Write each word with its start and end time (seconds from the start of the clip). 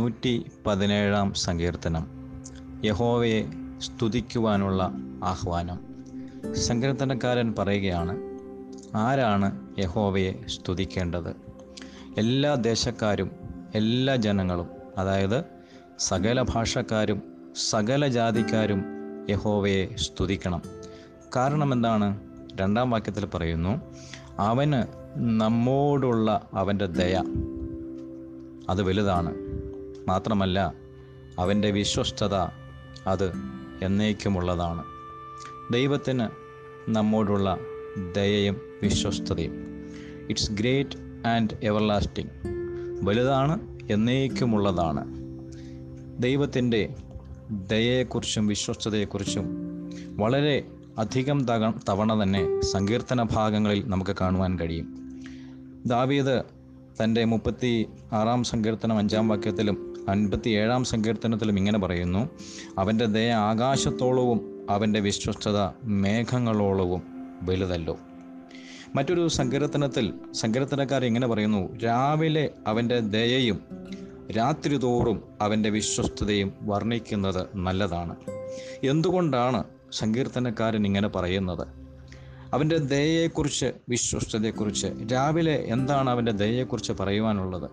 നൂറ്റി 0.00 0.46
പതിനേഴാം 0.66 1.34
സങ്കീർത്തനം. 1.34 2.06
യഹോവയെ 2.84 3.46
സ്തുതിക്കുവാനുള്ള 3.78 4.82
ആഹ്വാനം. 5.24 5.80
സങ്കീർത്തനക്കാരൻ 6.54 7.54
പറയുകയാണ് 7.58 8.18
ആരാണ് 8.96 9.68
യഹോവയെ 9.78 10.32
സ്തുതിക്കേണ്ടത്? 10.46 11.36
എല്ലാ 12.18 12.54
ദേശക്കാരും 12.54 13.30
എല്ലാ 13.74 14.16
ജനങ്ങളും 14.16 14.66
അതായത് 14.98 15.44
സകല 15.98 16.42
ഭാഷക്കാരും 16.42 17.22
സകല 17.70 18.08
ജാതിക്കാരും 18.08 18.84
യഹോവയെ 19.30 19.96
സ്തുതിക്കണം. 19.96 20.62
കാരണം 21.36 21.72
എന്താണ്? 21.72 22.20
രണ്ടാം 22.54 22.90
വാക്യത്തിൽ 22.90 23.26
പറയുന്നു 23.26 23.80
അവന് 24.38 24.82
നമ്മോടുള്ള 25.40 26.48
അവന്റെ 26.54 26.86
ദയ. 26.86 27.22
അത് 28.68 28.82
വലുതാണ്. 28.82 29.49
മാത്രമല്ല 30.08 30.74
അവന്റെ 31.38 31.70
വിശ്വസ്തത 31.70 32.34
അത് 33.06 33.32
എന്നേക്കുമുള്ളതാണ്. 33.82 34.84
ദൈവത്തിന് 35.72 36.28
നമ്മോടുള്ള 36.88 37.58
ദയയും 38.16 38.60
വിശ്വസ്തതയും. 38.82 39.52
ഇറ്റ്സ് 40.30 40.52
ഗ്രേറ്റ് 40.52 41.28
ആൻഡ് 41.28 41.56
എവർലാസ്റ്റിംഗ് 41.62 42.30
വലുതാണ് 43.04 43.78
എന്നേക്കുമുള്ളതാണ്. 43.90 45.04
ദൈവത്തിന്റെ 46.22 46.94
ദയയെക്കുറിച്ചും 47.50 48.46
വിശ്വസ്തതയെക്കുറിച്ചും 48.46 49.44
വളരെ 50.16 50.66
അധികം 50.98 51.44
തക 51.44 51.70
തവണ 51.88 52.22
തന്നെ 52.22 52.60
സങ്കീർത്തന 52.60 53.22
ഭാഗങ്ങളിൽ 53.22 53.88
നമുക്ക് 53.88 54.16
കാണുവാൻ 54.20 54.58
കഴിയും. 54.58 55.20
ദാവീദ് 55.86 56.42
തന്റെ 57.04 57.24
മുപ്പത്തി 57.24 57.86
ആറാം 58.12 58.44
സങ്കീർത്തനം 58.44 58.98
അഞ്ചാം 58.98 59.28
വാക്യത്തിലും 59.28 59.89
അൻപത്തി 60.08 60.50
ഏഴാം 60.50 60.84
സങ്കീർത്തനത്തിലും 60.84 61.58
ഇങ്ങനെ 61.58 61.78
പറയുന്നു 61.78 62.30
അവന്റെ 62.78 63.06
ദയ 63.06 63.30
ആകാശത്തോളവും 63.30 64.66
അവന്റെ 64.70 65.00
വിശ്വസ്തത 65.00 65.70
മേഘങ്ങളോളവും 65.84 67.02
വലുതല്ലോ. 67.42 67.98
മറ്റൊരു 68.94 69.28
സങ്കീർത്തനത്തിൽ 69.28 70.14
സങ്കീർത്തനക്കാർ 70.32 71.04
ഇങ്ങനെ 71.04 71.26
പറയുന്നു 71.26 71.76
രാവിലെ 71.76 72.50
അവന്റെ 72.66 73.00
ദയയും 73.00 73.60
രാത്രി 74.36 74.76
തോറും 74.76 75.22
അവന്റെ 75.40 75.70
വിശ്വസ്തതയും 75.70 76.52
വർണിക്കുന്നത് 76.62 77.46
നല്ലതാണ്. 77.56 78.16
എന്തുകൊണ്ടാണ് 78.84 79.64
സങ്കീർത്തനക്കാരൻ 79.92 80.86
ഇങ്ങനെ 80.86 81.08
പറയുന്നത്? 81.08 81.66
അവന്റെ 82.54 82.76
ദയയെക്കുറിച്ച് 82.76 83.72
വിശ്വസ്തതയെക്കുറിച്ച് 83.88 84.86
രാവിലെ 85.12 85.64
എന്താണ് 85.66 86.10
അവന്റെ 86.10 86.32
ദയയെക്കുറിച്ച് 86.32 86.92
പറയുവാനുള്ളത്? 86.92 87.70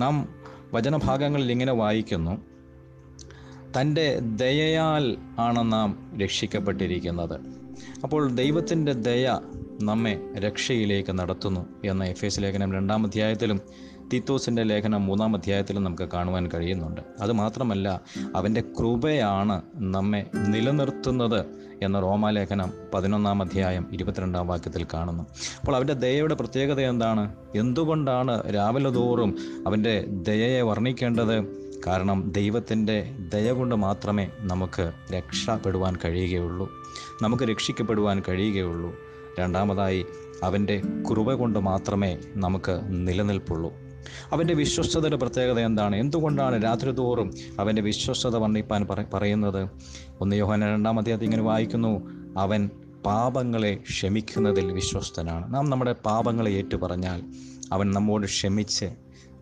നാം 0.00 0.28
വചനഭാഗങ്ങളിൽ 0.76 1.50
ഇങ്ങനെ 1.50 1.72
വായിക്കുന്നു. 1.72 2.34
തന്റെ 3.80 4.20
ദയയാൽ 4.20 5.16
ആണ് 5.38 5.72
നാം 5.72 5.88
രക്ഷിക്കപ്പെട്ടിരിക്കുന്നത്. 6.22 7.36
അപ്പോൾ 8.02 8.22
ദൈവത്തിന്റെ 8.34 8.92
ദയ 8.92 9.26
നമ്മെ 9.82 10.14
രക്ഷയിലേക്ക് 10.38 11.12
നടത്തുന്നു 11.18 11.62
എന്ന 11.84 12.04
എഫ് 12.04 12.24
എസ് 12.24 12.40
ലേഖനം 12.40 12.72
രണ്ടാം 12.72 13.06
അധ്യായത്തിലും 13.06 13.60
തീത്തോസിന്റെ 14.12 14.62
ലേഖനം 14.62 15.06
മൂന്നാം 15.06 15.36
അധ്യായത്തിൽ 15.36 15.78
നമുക്ക് 15.78 16.02
കാണുവാൻ 16.02 16.48
കഴിയുന്നുണ്ട്. 16.54 17.00
അതുമാത്രമല്ല 17.20 18.00
അവന്റെ 18.36 18.60
കൃപയാണ് 18.60 19.62
നമ്മെ 19.74 20.26
നിലനിർത്തുന്നത് 20.34 21.46
എന്ന 21.82 22.00
റോമാലേഖനം 22.00 22.72
പതിനൊന്നാം 22.94 23.42
അധ്യായം 23.42 23.86
ഇരുപത്തിരണ്ടാം 23.92 24.48
വാക്യത്തിൽ 24.48 24.86
കാണുന്നു. 24.94 25.22
അപ്പോൾ 25.60 25.76
അവന്റെ 25.76 25.92
ദയയുടെ 25.92 26.34
പ്രത്യേകത 26.34 26.80
എന്താണ്? 26.80 27.34
എന്തുകൊണ്ടാണ് 27.56 28.54
രാവിലെ 28.54 28.90
തോറും 28.90 29.36
അവന്റെ 29.66 30.04
ദയയെ 30.08 30.62
വർണിക്കേണ്ടത്? 30.62 31.66
കാരണം 31.86 32.32
ദൈവത്തിന്റെ 32.32 33.10
ദയ 33.32 33.52
കൊണ്ട് 33.52 33.74
മാത്രമേ 33.74 34.30
നമുക്ക് 34.40 34.92
രക്ഷപ്പെടുവാൻ 35.14 35.96
കഴിയുകയുള്ളൂ. 36.04 36.70
നമുക്ക് 37.22 37.42
രക്ഷിക്കപ്പെടുവാൻ 37.42 38.22
കഴിയുകയുള്ളൂ. 38.28 38.94
രണ്ടാമതായി 39.38 40.06
അവന്റെ 40.42 40.82
കൃപ 41.10 41.32
കൊണ്ട് 41.32 41.58
മാത്രമേ 41.58 42.18
നമുക്ക് 42.36 42.80
നിലനിൽപ്പുള്ളൂ. 42.84 43.85
അവന്റെ 44.32 44.54
വിശ്വസ്തതയുടെ 44.54 45.16
പ്രത്യേകത 45.16 45.60
എന്താണ്? 45.60 45.96
എന്തുകൊണ്ടാണ് 45.96 46.64
രാത്രി 46.64 46.90
തോറും 46.90 47.34
അവന്റെ 47.60 47.82
വിശ്വസ്തത 47.82 48.36
വർണിപ്പാൻ 48.36 48.86
പറ- 48.86 49.06
പറയുന്നത്? 49.14 49.68
ഒന്ന് 50.20 50.36
യോഹന 50.36 50.66
രണ്ടാം 50.66 50.98
അധ്യായത്തിൽ 50.98 51.24
ഇങ്ങനെ 51.24 51.42
വായിക്കുന്നു 51.42 52.06
അവൻ 52.38 52.70
പാപങ്ങളെ 53.06 53.74
ക്ഷമിക്കുന്നതിൽ 53.74 54.72
വിശ്വസ്തനാണ്. 54.72 55.54
നാം 55.54 55.70
നമ്മുടെ 55.70 55.92
പാപങ്ങളെ 55.92 56.50
ഏറ്റു 56.50 56.76
പറഞ്ഞാൽ 56.76 57.22
അവൻ 57.72 57.90
നമ്മോട് 57.90 58.26
ക്ഷമിച്ച് 58.26 58.84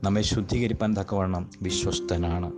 നമ്മെ 0.04 0.22
ശുദ്ധീകരിപ്പാൻ 0.22 0.94
തക്കവണ്ണം 0.94 1.50
വിശ്വസ്തനാണ്. 1.62 2.52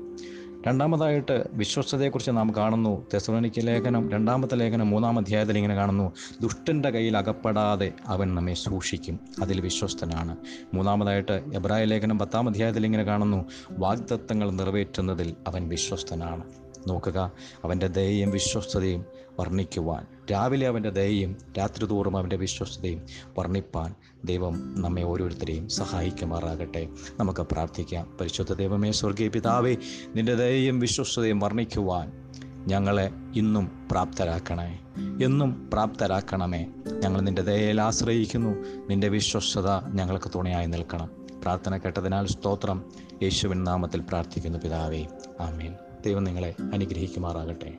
രണ്ടാമതായിട്ട് 0.66 1.44
വിശ്വസ്തതയെക്കുറിച്ച് 1.52 2.30
നാം 2.30 2.54
കാണുന്നു. 2.56 3.06
തെസ്വനിക്ക് 3.14 3.66
ലേഖനം 3.66 4.10
രണ്ടാമത്തെ 4.10 4.56
ലേഖനം 4.56 4.90
മൂന്നാം 4.90 5.18
അധ്യായത്തിൽ 5.18 5.56
ഇങ്ങനെ 5.56 5.74
കാണുന്നു. 5.74 6.12
ദുഷ്ടന്റെ 6.42 6.90
കയ്യിൽ 6.90 7.16
അകപ്പെടാതെ 7.16 7.92
അവൻ 8.06 8.34
നമ്മെ 8.34 8.54
സൂക്ഷിക്കും. 8.54 9.20
അതിൽ 9.42 9.60
വിശ്വസ്തനാണ്. 9.60 10.36
മൂന്നാമതായിട്ട് 10.74 11.32
എബ്രായ 11.54 11.84
ലേഖനം 11.84 12.18
പത്താം 12.18 12.48
അധ്യായത്തിൽ 12.48 12.84
ഇങ്ങനെ 12.84 13.02
കാണുന്നു. 13.02 13.44
വാഗ്ദത്തങ്ങൾ 13.70 14.50
നിറവേറ്റുന്നതിൽ 14.50 15.34
അവൻ 15.48 15.68
വിശ്വസ്തനാണ്. 15.68 16.44
നോക്കുക. 16.86 17.32
അവന്റെ 17.64 17.86
ദയയും 17.86 18.30
വിശ്വസ്തതയും 18.30 19.04
വർണിക്കുവാൻ. 19.40 20.06
രാവിലെ 20.32 20.66
അവന്റെ 20.66 20.90
ദയയും 20.90 21.36
രാത്രി 21.58 21.86
തോറും 21.86 22.16
അവന്റെ 22.16 22.36
വിശ്വസ്തതയും 22.36 23.02
വർണിപ്പാൻ 23.38 23.94
ദൈവം 24.24 24.74
നമ്മെ 24.82 25.02
ഓരോരുത്തരെയും 25.02 25.68
സഹായിക്കുമാറാകട്ടെ. 25.68 26.88
നമുക്ക് 27.20 27.40
പ്രാർത്ഥിക്കാം. 27.40 28.16
പരിശുദ്ധ 28.20 28.54
ദൈവമേ 28.54 28.92
സ്വർഗീയ 28.92 29.28
പിതാവേ 29.28 29.76
നിന്റെ 30.14 30.34
ദയയും 30.34 30.80
വിശ്വസ്തതയും 30.80 31.38
വർണിക്കുവാൻ 31.38 32.32
ഞങ്ങളെ 32.66 33.10
ഇന്നും 33.36 33.88
പ്രാപ്തരാക്കണേ 33.90 34.80
എന്നും 35.24 35.70
പ്രാപ്തരാക്കണമേ. 35.72 36.66
ഞങ്ങൾ 37.02 37.20
നിന്റെ 37.20 37.42
ദയയിൽ 37.42 37.80
ആശ്രയിക്കുന്നു. 37.80 38.50
നിന്റെ 38.88 39.08
വിശ്വസ്തത 39.08 39.86
ഞങ്ങൾക്ക് 39.94 40.30
തുണയായി 40.34 40.66
നിൽക്കണം. 40.66 41.25
പ്രാർത്ഥന 41.46 41.76
കേട്ടതിനാൽ 41.76 42.26
സ്തോത്രം 42.26 42.84
യേശുവിൻ 43.22 43.64
നാമത്തിൽ 43.64 44.00
പ്രാർത്ഥിക്കുന്നു 44.00 44.58
പിതാവേ. 44.58 45.06
ആമേൻ. 45.40 45.74
ദൈവം 46.04 46.24
നിങ്ങളെ 46.24 46.54
അനുഗ്രഹിക്കുമാറാകട്ടെ. 46.74 47.74